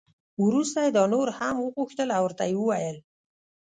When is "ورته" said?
2.25-2.43